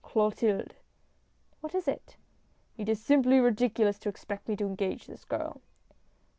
[0.03, 0.73] "Clotilde!"
[1.59, 2.17] "What is it?""
[2.79, 5.61] It is simply ridiculous to expect me to engage this girl."